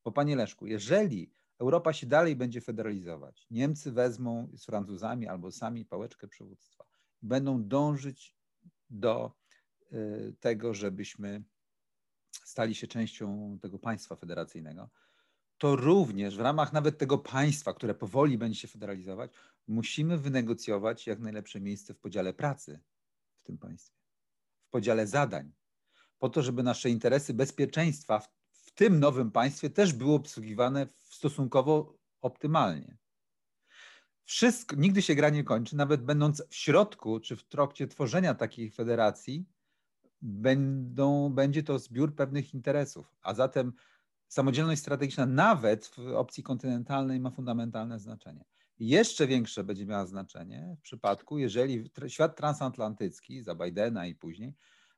Bo 0.04 0.12
panie 0.12 0.36
Leszku, 0.36 0.66
jeżeli 0.66 1.32
Europa 1.58 1.92
się 1.92 2.06
dalej 2.06 2.36
będzie 2.36 2.60
federalizować, 2.60 3.46
Niemcy 3.50 3.92
wezmą 3.92 4.50
z 4.54 4.64
Francuzami 4.64 5.28
albo 5.28 5.52
sami 5.52 5.84
pałeczkę 5.84 6.28
przywództwa, 6.28 6.84
będą 7.22 7.64
dążyć 7.64 8.36
do 8.90 9.32
y, 9.92 10.36
tego, 10.40 10.74
żebyśmy 10.74 11.44
stali 12.32 12.74
się 12.74 12.86
częścią 12.86 13.58
tego 13.62 13.78
państwa 13.78 14.16
federacyjnego, 14.16 14.90
to 15.58 15.76
również 15.76 16.36
w 16.36 16.40
ramach 16.40 16.72
nawet 16.72 16.98
tego 16.98 17.18
państwa, 17.18 17.74
które 17.74 17.94
powoli 17.94 18.38
będzie 18.38 18.60
się 18.60 18.68
federalizować, 18.68 19.32
musimy 19.68 20.18
wynegocjować 20.18 21.06
jak 21.06 21.20
najlepsze 21.20 21.60
miejsce 21.60 21.94
w 21.94 21.98
podziale 21.98 22.34
pracy 22.34 22.80
w 23.40 23.42
tym 23.42 23.58
państwie, 23.58 23.96
w 24.66 24.70
podziale 24.70 25.06
zadań, 25.06 25.52
po 26.18 26.28
to, 26.28 26.42
żeby 26.42 26.62
nasze 26.62 26.90
interesy 26.90 27.34
bezpieczeństwa 27.34 28.18
w, 28.20 28.28
w 28.52 28.70
tym 28.70 29.00
nowym 29.00 29.30
państwie 29.30 29.70
też 29.70 29.92
były 29.92 30.14
obsługiwane 30.14 30.86
stosunkowo 30.98 31.98
optymalnie. 32.20 32.98
Wszystko, 34.24 34.76
nigdy 34.76 35.02
się 35.02 35.14
gra 35.14 35.30
nie 35.30 35.44
kończy, 35.44 35.76
nawet 35.76 36.04
będąc 36.04 36.42
w 36.48 36.54
środku 36.54 37.20
czy 37.20 37.36
w 37.36 37.44
trakcie 37.44 37.86
tworzenia 37.86 38.34
takiej 38.34 38.70
federacji, 38.70 39.46
będą, 40.22 41.30
będzie 41.30 41.62
to 41.62 41.78
zbiór 41.78 42.14
pewnych 42.14 42.54
interesów. 42.54 43.16
A 43.22 43.34
zatem 43.34 43.72
samodzielność 44.30 44.80
strategiczna 44.80 45.26
nawet 45.26 45.86
w 45.86 45.98
opcji 45.98 46.42
kontynentalnej 46.42 47.20
ma 47.20 47.30
fundamentalne 47.30 47.98
znaczenie. 47.98 48.44
Jeszcze 48.78 49.26
większe 49.26 49.64
będzie 49.64 49.86
miała 49.86 50.06
znaczenie 50.06 50.76
w 50.78 50.82
przypadku, 50.82 51.38
jeżeli 51.38 51.90
świat 52.08 52.36
transatlantycki 52.36 53.42
za 53.42 53.54
Bidena 53.54 54.06
i 54.06 54.14
później 54.14 54.54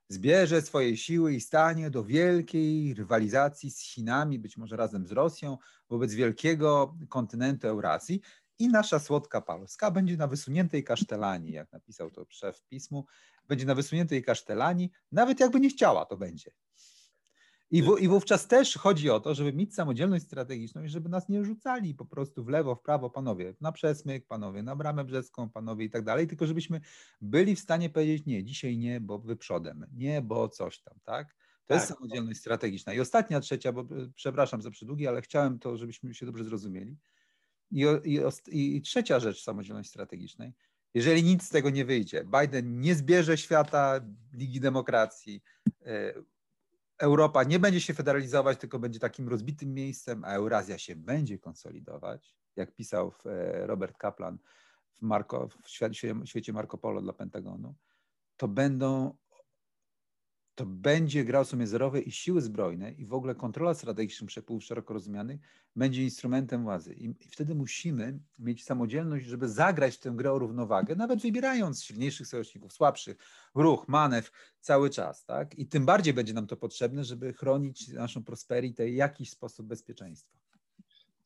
zbierze 0.09 0.61
swoje 0.61 0.97
siły 0.97 1.33
i 1.33 1.41
stanie 1.41 1.89
do 1.89 2.03
wielkiej 2.03 2.93
rywalizacji 2.93 3.71
z 3.71 3.79
Chinami, 3.79 4.39
być 4.39 4.57
może 4.57 4.77
razem 4.77 5.07
z 5.07 5.11
Rosją, 5.11 5.57
wobec 5.89 6.13
wielkiego 6.13 6.97
kontynentu 7.09 7.67
Eurazji. 7.67 8.21
I 8.59 8.67
nasza 8.67 8.99
słodka 8.99 9.41
Polska 9.41 9.91
będzie 9.91 10.17
na 10.17 10.27
wysuniętej 10.27 10.83
kasztelanii, 10.83 11.53
jak 11.53 11.71
napisał 11.71 12.11
to 12.11 12.25
szef 12.29 12.63
pismu, 12.69 13.05
będzie 13.47 13.65
na 13.65 13.75
wysuniętej 13.75 14.23
kasztelanii, 14.23 14.89
nawet 15.11 15.39
jakby 15.39 15.59
nie 15.59 15.69
chciała, 15.69 16.05
to 16.05 16.17
będzie. 16.17 16.51
I, 17.73 17.83
w, 17.83 17.97
I 17.99 18.07
wówczas 18.07 18.47
też 18.47 18.77
chodzi 18.77 19.09
o 19.09 19.19
to, 19.19 19.35
żeby 19.35 19.53
mieć 19.53 19.75
samodzielność 19.75 20.25
strategiczną 20.25 20.83
i 20.83 20.89
żeby 20.89 21.09
nas 21.09 21.29
nie 21.29 21.45
rzucali 21.45 21.95
po 21.95 22.05
prostu 22.05 22.43
w 22.43 22.47
lewo, 22.47 22.75
w 22.75 22.81
prawo, 22.81 23.09
panowie, 23.09 23.53
na 23.61 23.71
przesmyk, 23.71 24.27
panowie, 24.27 24.63
na 24.63 24.75
bramę 24.75 25.03
brzeską, 25.03 25.49
panowie 25.49 25.85
i 25.85 25.89
tak 25.89 26.03
dalej, 26.03 26.27
tylko 26.27 26.47
żebyśmy 26.47 26.81
byli 27.21 27.55
w 27.55 27.59
stanie 27.59 27.89
powiedzieć 27.89 28.25
nie, 28.25 28.43
dzisiaj 28.43 28.77
nie, 28.77 29.01
bo 29.01 29.19
wyprzodem, 29.19 29.85
nie, 29.93 30.21
bo 30.21 30.49
coś 30.49 30.81
tam, 30.81 30.93
tak? 31.03 31.33
To 31.33 31.37
tak. 31.67 31.77
jest 31.77 31.87
samodzielność 31.93 32.39
strategiczna. 32.39 32.93
I 32.93 32.99
ostatnia, 32.99 33.39
trzecia, 33.39 33.71
bo 33.71 33.81
e, 33.81 33.85
przepraszam 34.15 34.61
za 34.61 34.71
przydługi, 34.71 35.07
ale 35.07 35.21
chciałem 35.21 35.59
to, 35.59 35.77
żebyśmy 35.77 36.13
się 36.13 36.25
dobrze 36.25 36.43
zrozumieli. 36.43 36.97
I, 37.71 37.85
i, 38.51 38.75
i 38.75 38.81
trzecia 38.81 39.19
rzecz 39.19 39.43
samodzielności 39.43 39.89
strategicznej. 39.89 40.53
Jeżeli 40.93 41.23
nic 41.23 41.43
z 41.43 41.49
tego 41.49 41.69
nie 41.69 41.85
wyjdzie, 41.85 42.25
Biden 42.41 42.81
nie 42.81 42.95
zbierze 42.95 43.37
świata 43.37 43.99
Ligi 44.33 44.59
Demokracji, 44.59 45.43
e, 45.85 46.13
Europa 46.97 47.43
nie 47.43 47.59
będzie 47.59 47.81
się 47.81 47.93
federalizować, 47.93 48.59
tylko 48.59 48.79
będzie 48.79 48.99
takim 48.99 49.29
rozbitym 49.29 49.73
miejscem, 49.73 50.23
a 50.23 50.33
Eurazja 50.33 50.77
się 50.77 50.95
będzie 50.95 51.39
konsolidować, 51.39 52.35
jak 52.55 52.75
pisał 52.75 53.13
e, 53.25 53.67
Robert 53.67 53.97
Kaplan 53.97 54.37
w, 54.93 55.01
Marco, 55.01 55.47
w 55.47 55.69
świecie 56.25 56.53
Marco 56.53 56.77
Polo 56.77 57.01
dla 57.01 57.13
Pentagonu, 57.13 57.75
to 58.37 58.47
będą 58.47 59.17
to 60.55 60.65
będzie 60.65 61.23
grał 61.23 61.45
sobie 61.45 61.67
zerowe 61.67 62.01
i 62.01 62.11
siły 62.11 62.41
zbrojne 62.41 62.91
i 62.91 63.05
w 63.05 63.13
ogóle 63.13 63.35
kontrola 63.35 63.73
strategicznych 63.73 64.27
przepływów 64.27 64.63
szeroko 64.63 64.93
rozumianych 64.93 65.39
będzie 65.75 66.03
instrumentem 66.03 66.63
władzy. 66.63 66.93
I, 66.93 67.05
I, 67.05 67.29
wtedy 67.29 67.55
musimy 67.55 68.19
mieć 68.39 68.63
samodzielność, 68.63 69.25
żeby 69.25 69.49
zagrać 69.49 69.95
w 69.95 69.99
tę 69.99 70.11
grę 70.15 70.31
o 70.31 70.39
równowagę, 70.39 70.95
nawet 70.95 71.21
wybierając 71.21 71.83
silniejszych 71.83 72.27
sojuszników, 72.27 72.73
słabszych, 72.73 73.17
ruch, 73.55 73.87
manewr 73.87 74.31
cały 74.59 74.89
czas. 74.89 75.25
Tak? 75.25 75.55
I 75.55 75.67
tym 75.67 75.85
bardziej 75.85 76.13
będzie 76.13 76.33
nam 76.33 76.47
to 76.47 76.57
potrzebne, 76.57 77.03
żeby 77.03 77.33
chronić 77.33 77.87
naszą 77.87 78.23
prosperity 78.23 78.89
i 78.89 78.95
jakiś 78.95 79.29
sposób 79.29 79.67
bezpieczeństwa. 79.67 80.43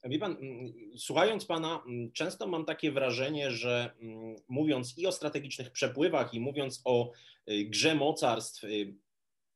Wie 0.03 0.19
pan, 0.19 0.31
mm, 0.31 0.73
słuchając 0.97 1.45
pana, 1.45 1.83
mm, 1.87 2.11
często 2.11 2.47
mam 2.47 2.65
takie 2.65 2.91
wrażenie, 2.91 3.51
że 3.51 3.91
mm, 4.01 4.35
mówiąc 4.47 4.97
i 4.97 5.07
o 5.07 5.11
strategicznych 5.11 5.71
przepływach, 5.71 6.33
i 6.33 6.39
mówiąc 6.39 6.81
o 6.85 7.11
y, 7.49 7.65
grze 7.65 7.95
mocarstw, 7.95 8.63
y, 8.63 8.95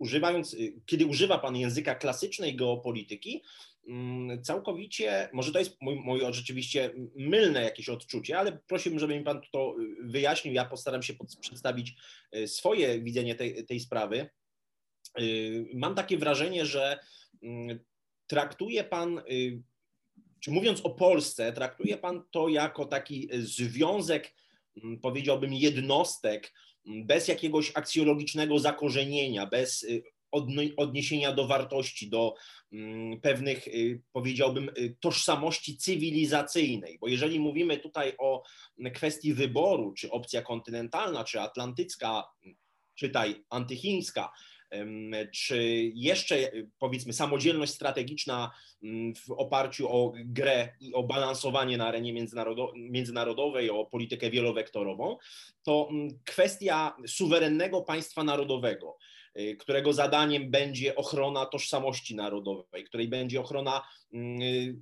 używając, 0.02 0.54
y, 0.54 0.74
kiedy 0.86 1.06
używa 1.06 1.38
Pan 1.38 1.56
języka 1.56 1.96
klasycznej 1.96 2.56
geopolityki, 2.56 3.44
mm, 3.88 4.44
całkowicie, 4.44 5.30
może 5.34 5.52
to 5.52 5.60
jest 5.60 5.78
moje 5.82 6.34
rzeczywiście 6.34 6.94
mylne 7.16 7.64
jakieś 7.64 7.90
odczucie, 7.90 8.40
ale 8.40 8.52
prosiłbym, 8.68 9.00
żeby 9.00 9.18
mi 9.18 9.24
Pan 9.24 9.42
to 9.52 9.76
y, 9.80 9.96
wyjaśnił. 10.04 10.54
Ja 10.54 10.66
postaram 10.66 11.04
się 11.04 11.14
przedstawić 11.42 11.96
y, 12.36 12.48
swoje 12.48 13.02
widzenie 13.02 13.36
tej, 13.36 13.66
tej 13.66 13.80
sprawy. 13.80 14.30
Mam 15.74 15.96
takie 15.96 16.18
wrażenie, 16.18 16.66
że 16.66 17.00
mm, 17.44 17.80
traktuje 18.28 18.84
Pan, 18.84 19.22
czy 20.40 20.52
mówiąc 20.52 20.82
o 20.82 20.90
Polsce, 20.90 21.54
traktuje 21.54 21.98
Pan 21.98 22.24
to 22.32 22.50
jako 22.50 22.86
taki 22.86 23.30
związek, 23.40 24.34
mm, 24.84 25.00
powiedziałbym, 25.00 25.54
jednostek, 25.54 26.54
bez 26.86 27.28
jakiegoś 27.28 27.72
aksjologicznego 27.76 28.60
zakorzenienia, 28.60 29.46
bez 29.46 29.84
y, 29.84 30.04
odniesienia 30.78 31.34
do 31.34 31.48
wartości, 31.48 32.10
do 32.10 32.36
mm, 32.72 33.22
pewnych, 33.22 33.68
y, 33.68 34.02
powiedziałbym, 34.12 34.72
y, 34.78 34.96
tożsamości 35.00 35.78
cywilizacyjnej. 35.78 36.98
Bo 37.02 37.08
jeżeli 37.08 37.40
mówimy 37.40 37.78
tutaj 37.78 38.14
o 38.18 38.44
kwestii 38.94 39.34
wyboru, 39.34 39.94
czy 39.94 40.12
opcja 40.12 40.42
kontynentalna, 40.42 41.24
czy 41.24 41.42
atlantycka, 41.42 42.24
czytaj 42.96 43.44
antychińska, 43.50 44.32
czy 45.34 45.92
jeszcze 45.96 46.52
powiedzmy 46.80 47.14
samodzielność 47.14 47.74
strategiczna 47.74 48.52
mm, 48.84 49.16
w 49.16 49.32
oparciu 49.32 49.90
o 49.90 50.14
grę 50.16 50.70
i 50.80 50.94
o 50.94 51.04
balansowanie 51.04 51.78
na 51.78 51.88
arenie 51.88 52.14
międzynarodowej, 52.76 53.70
o 53.70 53.86
politykę 53.86 54.30
wielowektorową, 54.30 55.18
to 55.64 55.88
mm, 55.92 56.20
kwestia 56.26 56.96
suwerennego 57.08 57.82
państwa 57.82 58.24
narodowego, 58.24 58.98
y, 59.40 59.56
którego 59.56 59.94
zadaniem 59.94 60.52
będzie 60.52 60.96
ochrona 60.96 61.46
tożsamości 61.46 62.16
narodowej, 62.16 62.84
której 62.84 63.08
będzie 63.08 63.42
ochrona 63.42 63.82
mm, 64.14 64.82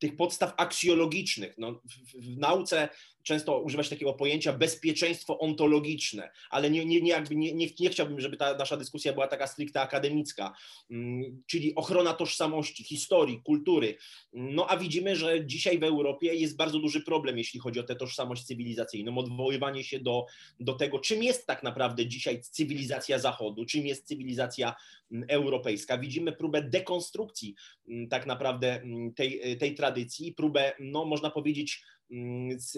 tych 0.00 0.16
podstaw 0.16 0.54
aksjologicznych. 0.56 1.54
No, 1.58 1.72
w, 1.72 2.34
w, 2.34 2.38
nauce 2.38 2.88
często 3.22 3.60
używa 3.60 3.82
się 3.82 3.90
takiego 3.90 4.14
pojęcia 4.14 4.52
bezpieczeństwo 4.52 5.38
ontologiczne, 5.38 6.30
ale 6.50 6.70
nie, 6.70 6.84
nie, 6.84 7.00
nie, 7.00 7.10
jakby 7.10 7.36
nie, 7.36 7.52
nie, 7.54 7.66
nie 7.80 7.90
chciałbym, 7.90 8.20
żeby 8.20 8.36
ta 8.36 8.54
nasza 8.54 8.76
dyskusja 8.76 9.12
była 9.12 9.26
taka 9.26 9.46
stricte 9.46 9.80
akademicka, 9.80 10.52
mm, 10.90 11.42
czyli 11.46 11.74
ochrona 11.74 12.14
tożsamości, 12.14 12.84
historii, 12.84 13.40
kultury. 13.44 13.96
No 14.32 14.66
a 14.68 14.76
widzimy, 14.76 15.16
że 15.16 15.46
dzisiaj 15.46 15.78
w 15.78 15.84
Europie 15.84 16.34
jest 16.34 16.56
bardzo 16.56 16.78
duży 16.78 17.00
problem, 17.00 17.38
jeśli 17.38 17.60
chodzi 17.60 17.80
o 17.80 17.82
tę 17.82 17.96
tożsamość 17.96 18.44
cywilizacyjną, 18.44 19.18
odwoływanie 19.18 19.84
się 19.84 20.00
do, 20.00 20.26
do 20.60 20.72
tego, 20.72 20.98
czym 20.98 21.22
jest 21.22 21.46
tak 21.46 21.62
naprawdę 21.62 22.06
dzisiaj 22.06 22.42
cywilizacja 22.42 23.18
Zachodu, 23.18 23.64
czym 23.64 23.86
jest 23.86 24.06
cywilizacja 24.06 24.74
mm, 25.12 25.26
europejska. 25.28 25.98
Widzimy 25.98 26.32
próbę 26.32 26.62
dekonstrukcji 26.62 27.54
mm, 27.88 28.08
tak 28.08 28.26
naprawdę 28.26 28.82
tej, 29.16 29.58
tej 29.58 29.74
tradycji, 29.74 30.32
próbę, 30.32 30.72
no 30.80 31.04
można 31.04 31.30
powiedzieć, 31.30 31.82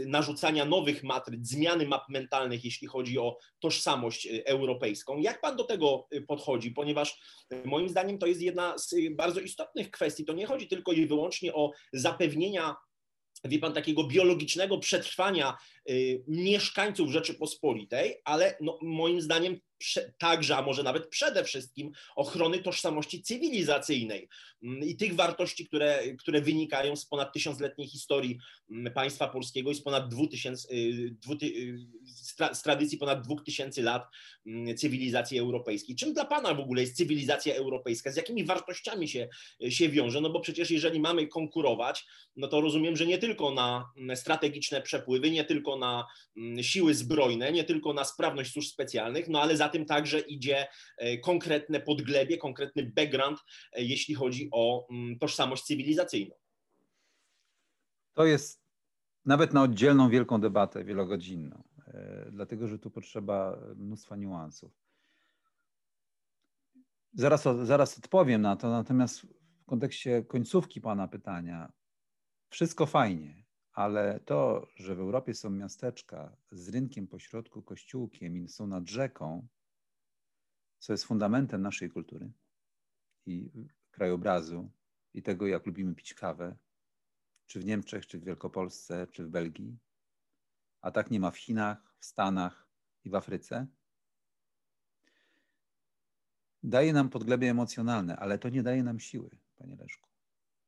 narzucania 0.07 0.65
nowych 0.65 1.03
matryc, 1.03 1.49
zmiany 1.49 1.87
map 1.87 2.09
mentalnych, 2.09 2.65
jeśli 2.65 2.89
chodzi 2.89 3.19
o 3.19 3.39
tożsamość 3.61 4.27
y, 4.27 4.45
europejską. 4.45 5.19
Jak 5.19 5.41
pan 5.41 5.57
do 5.57 5.65
tego 5.65 6.09
y, 6.15 6.23
podchodzi? 6.23 6.71
Ponieważ 6.71 7.21
y, 7.53 7.63
moim 7.65 7.89
zdaniem 7.89 8.19
to 8.19 8.27
jest 8.27 8.43
jedna 8.43 8.79
z 8.79 8.95
bardzo 9.17 9.41
istotnych 9.41 9.91
kwestii. 9.91 10.25
To 10.25 10.33
nie 10.33 10.47
chodzi 10.47 10.69
tylko 10.69 10.93
i 10.93 11.07
wyłącznie 11.07 11.55
o 11.55 11.71
zapewnienia 11.93 12.77
wie 13.45 13.59
pan, 13.59 13.73
takiego 13.73 14.05
biologicznego 14.05 14.79
przetrwania 14.79 15.57
mieszkańców 16.29 17.11
Rzeczypospolitej, 17.11 18.21
ale 18.25 18.57
no, 18.61 18.79
moim 18.83 19.21
zdaniem 19.21 19.61
także, 20.19 20.57
a 20.57 20.63
może 20.63 20.83
nawet 20.83 21.09
przede 21.09 21.45
wszystkim 21.45 21.93
ochrony 22.17 22.59
tożsamości 22.59 23.23
cywilizacyjnej 23.23 24.29
mm, 24.63 24.83
i 24.83 24.97
tych 24.97 25.15
wartości, 25.15 25.67
które, 25.67 26.03
które 26.19 26.41
wynikają 26.41 26.97
z 26.97 27.07
ponad 27.07 27.33
tysiącletniej 27.33 27.89
historii 27.89 28.39
mm, 28.71 28.93
państwa 28.93 29.29
polskiego 29.29 29.71
i 29.71 29.75
z 29.75 29.83
ponad 29.83 30.09
2000, 30.09 30.69
y, 30.71 30.77
y, 31.43 31.79
z 32.53 32.63
tradycji 32.63 32.99
ponad 32.99 33.25
dwóch 33.25 33.45
tysięcy 33.45 33.83
lat 33.83 34.07
mm, 34.47 34.77
cywilizacji 34.77 35.39
europejskiej. 35.39 35.97
Czym 35.97 36.15
dla 36.15 36.25
Pana 36.25 36.55
w 36.55 36.61
ogóle 36.61 36.81
jest 36.81 36.97
cywilizacja 36.97 37.55
europejska? 37.55 38.13
Z 38.13 38.17
jakimi 38.17 38.45
wartościami 38.45 39.09
się, 39.09 39.29
się 39.69 39.89
wiąże? 39.89 40.21
No 40.21 40.31
bo 40.31 40.41
przecież 40.41 40.71
jeżeli 40.71 41.01
mamy 41.01 41.27
konkurować, 41.27 42.07
no 42.37 42.49
to 42.49 42.61
rozumiem, 42.61 42.97
że 42.97 43.07
nie 43.07 43.19
tylko 43.19 43.51
na 43.51 43.91
strategiczne 44.15 44.83
przepływy, 44.83 45.31
nie 45.31 45.45
tylko 45.45 45.77
na 45.77 46.07
siły 46.63 46.95
zbrojne, 46.95 47.53
nie 47.53 47.65
tylko 47.65 47.93
na 47.93 48.05
sprawność 48.05 48.53
służb 48.53 48.69
specjalnych, 48.69 49.29
no 49.29 49.43
ale 49.43 49.57
za 49.57 49.69
tym 49.73 49.87
także 49.87 50.21
idzie 50.21 50.67
e, 50.99 51.19
konkretne 51.19 51.81
podglebie, 51.81 52.39
konkretny 52.39 52.93
background, 52.97 53.39
e, 53.73 53.83
jeśli 53.83 54.15
chodzi 54.15 54.49
o 54.53 54.87
mm, 54.91 55.19
tożsamość 55.19 55.63
cywilizacyjną. 55.63 56.35
To 58.13 58.25
jest 58.25 58.63
nawet 59.25 59.53
na 59.53 59.63
oddzielną 59.63 60.11
wielką 60.11 60.41
debatę 60.41 60.85
wielogodzinną, 60.85 61.63
e, 61.87 62.27
dlatego 62.33 62.69
że 62.69 62.79
tu 62.79 62.91
potrzeba 62.91 63.59
mnóstwa 63.77 64.17
niuansów. 64.17 64.73
Zaraz, 67.15 67.45
zaraz 67.63 67.99
odpowiem 67.99 68.43
na 68.43 68.57
to, 68.57 68.71
natomiast 68.71 69.21
w 69.63 69.65
kontekście 69.67 70.23
końcówki 70.23 70.81
Pana 70.81 71.09
pytania, 71.09 71.73
wszystko 72.51 72.87
fajnie, 72.87 73.45
ale 73.73 74.21
to, 74.21 74.67
że 74.77 74.95
w 74.95 75.01
Europie 75.01 75.35
są 75.35 75.51
miasteczka 75.51 76.37
z 76.51 76.69
rynkiem 76.69 77.07
pośrodku, 77.07 77.63
kościółkiem 77.63 78.37
i 78.37 78.49
są 78.49 78.67
nad 78.67 78.89
rzeką, 78.89 79.49
co 80.83 80.93
jest 80.93 81.05
fundamentem 81.05 81.63
naszej 81.63 81.91
kultury 81.91 82.33
i 83.27 83.51
krajobrazu 83.91 84.71
i 85.15 85.23
tego, 85.23 85.47
jak 85.47 85.67
lubimy 85.67 85.95
pić 85.95 86.15
kawę, 86.15 86.57
czy 87.47 87.61
w 87.61 87.65
Niemczech, 87.65 88.07
czy 88.07 88.19
w 88.19 88.25
Wielkopolsce, 88.25 89.07
czy 89.07 89.25
w 89.25 89.29
Belgii, 89.29 89.79
a 90.81 90.91
tak 90.91 91.11
nie 91.11 91.21
ma 91.21 91.31
w 91.31 91.39
Chinach, 91.39 91.97
w 91.99 92.05
Stanach 92.05 92.69
i 93.05 93.11
w 93.11 93.15
Afryce, 93.15 93.67
daje 96.63 96.93
nam 96.93 97.09
podglebie 97.09 97.51
emocjonalne, 97.51 98.17
ale 98.17 98.39
to 98.39 98.49
nie 98.49 98.63
daje 98.63 98.83
nam 98.83 99.01
siły, 99.01 99.31
panie 99.57 99.77
Leszku. 99.77 100.09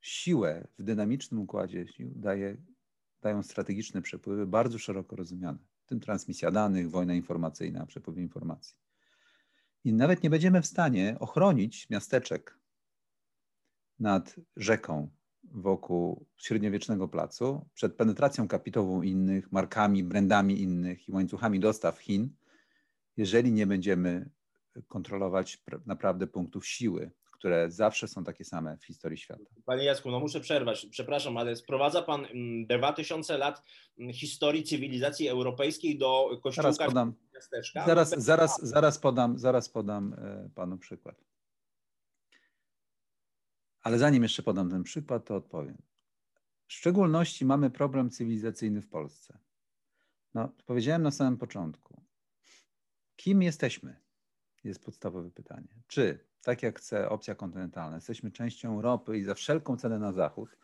Siłę 0.00 0.68
w 0.78 0.82
dynamicznym 0.82 1.40
układzie 1.40 1.88
sił 1.88 2.12
daje, 2.16 2.56
dają 3.22 3.42
strategiczne 3.42 4.02
przepływy, 4.02 4.46
bardzo 4.46 4.78
szeroko 4.78 5.16
rozumiane, 5.16 5.58
w 5.84 5.86
tym 5.86 6.00
transmisja 6.00 6.50
danych, 6.50 6.90
wojna 6.90 7.14
informacyjna, 7.14 7.86
przepływ 7.86 8.18
informacji. 8.18 8.83
I 9.84 9.92
nawet 9.92 10.22
nie 10.22 10.30
będziemy 10.30 10.62
w 10.62 10.66
stanie 10.66 11.16
ochronić 11.20 11.90
miasteczek 11.90 12.58
nad 13.98 14.36
rzeką 14.56 15.10
wokół 15.44 16.26
średniowiecznego 16.36 17.08
placu 17.08 17.68
przed 17.74 17.94
penetracją 17.96 18.48
kapitową 18.48 19.02
innych, 19.02 19.52
markami, 19.52 20.04
brandami 20.04 20.62
innych 20.62 21.08
i 21.08 21.12
łańcuchami 21.12 21.60
dostaw 21.60 21.98
Chin, 21.98 22.34
jeżeli 23.16 23.52
nie 23.52 23.66
będziemy 23.66 24.30
kontrolować 24.88 25.64
naprawdę 25.86 26.26
punktów 26.26 26.66
siły, 26.66 27.10
które 27.44 27.70
zawsze 27.70 28.08
są 28.08 28.24
takie 28.24 28.44
same 28.44 28.76
w 28.76 28.84
historii 28.84 29.18
świata. 29.18 29.44
Panie 29.64 29.84
Jacku, 29.84 30.10
no 30.10 30.20
muszę 30.20 30.40
przerwać, 30.40 30.86
przepraszam, 30.86 31.36
ale 31.36 31.56
sprowadza 31.56 32.02
Pan 32.02 32.26
2000 32.68 33.34
mm, 33.34 33.40
lat 33.40 33.62
mm, 33.98 34.12
historii 34.12 34.62
cywilizacji 34.62 35.28
europejskiej 35.28 35.98
do 35.98 36.40
kościółka 36.42 36.72
zaraz 36.72 36.88
podam, 36.88 37.14
miasteczka. 37.34 37.86
Zaraz, 37.86 38.10
zaraz, 38.10 38.62
zaraz, 38.62 38.98
podam, 38.98 39.38
zaraz 39.38 39.68
podam 39.68 40.14
e, 40.18 40.50
Panu 40.54 40.78
przykład. 40.78 41.24
Ale 43.82 43.98
zanim 43.98 44.22
jeszcze 44.22 44.42
podam 44.42 44.70
ten 44.70 44.82
przykład, 44.82 45.24
to 45.24 45.36
odpowiem. 45.36 45.82
W 46.66 46.72
szczególności 46.72 47.44
mamy 47.44 47.70
problem 47.70 48.10
cywilizacyjny 48.10 48.82
w 48.82 48.88
Polsce. 48.88 49.38
No, 50.34 50.52
powiedziałem 50.66 51.02
na 51.02 51.10
samym 51.10 51.36
początku. 51.36 52.02
Kim 53.16 53.42
jesteśmy? 53.42 53.96
Jest 54.64 54.84
podstawowe 54.84 55.30
pytanie. 55.30 55.68
Czy, 55.86 56.33
tak 56.44 56.62
jak 56.62 56.78
chce 56.78 57.08
opcja 57.08 57.34
kontynentalna, 57.34 57.96
jesteśmy 57.96 58.30
częścią 58.30 58.74
Europy 58.74 59.18
i 59.18 59.24
za 59.24 59.34
wszelką 59.34 59.76
cenę 59.76 59.98
na 59.98 60.12
zachód, 60.12 60.56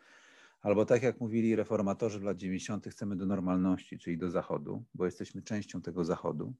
albo 0.61 0.85
tak 0.85 1.03
jak 1.03 1.19
mówili 1.19 1.55
reformatorzy 1.55 2.19
w 2.19 2.23
lat 2.23 2.37
90., 2.37 2.87
chcemy 2.87 3.15
do 3.15 3.25
normalności, 3.25 3.99
czyli 3.99 4.17
do 4.17 4.29
zachodu, 4.29 4.83
bo 4.93 5.05
jesteśmy 5.05 5.41
częścią 5.41 5.81
tego 5.81 6.05
zachodu. 6.05 6.53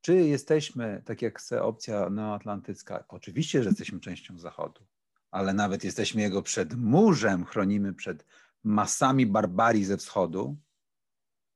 Czy 0.00 0.14
jesteśmy, 0.14 1.02
tak 1.04 1.22
jak 1.22 1.38
chce 1.38 1.62
opcja 1.62 2.10
neoatlantycka, 2.10 3.04
oczywiście, 3.08 3.62
że 3.62 3.68
jesteśmy 3.68 4.00
częścią 4.00 4.38
zachodu, 4.38 4.86
ale 5.30 5.54
nawet 5.54 5.84
jesteśmy 5.84 6.22
jego 6.22 6.42
przedmurzem, 6.42 7.44
chronimy 7.44 7.94
przed 7.94 8.26
masami 8.64 9.26
barbarii 9.26 9.84
ze 9.84 9.96
wschodu, 9.96 10.56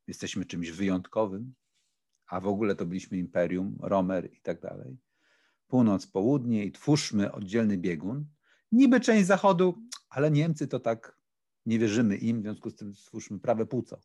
jesteśmy 0.07 0.44
czymś 0.44 0.70
wyjątkowym, 0.70 1.55
a 2.26 2.40
w 2.40 2.46
ogóle 2.46 2.74
to 2.74 2.87
byliśmy 2.87 3.18
imperium, 3.18 3.79
Romer 3.81 4.33
i 4.33 4.40
tak 4.40 4.61
dalej. 4.61 4.98
Północ, 5.72 6.06
południe 6.06 6.64
i 6.64 6.72
twórzmy 6.72 7.32
oddzielny 7.32 7.78
biegun. 7.78 8.26
Niby 8.72 9.00
część 9.00 9.26
zachodu, 9.26 9.74
ale 10.08 10.30
Niemcy 10.30 10.68
to 10.68 10.80
tak 10.80 11.18
nie 11.66 11.78
wierzymy 11.78 12.16
im, 12.16 12.38
w 12.38 12.42
związku 12.42 12.70
z 12.70 12.74
tym 12.74 12.94
stwórzmy 12.94 13.38
prawe 13.40 13.66
płuco. 13.66 14.00